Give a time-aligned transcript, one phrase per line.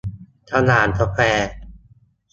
[0.51, 1.51] สยามสแควร์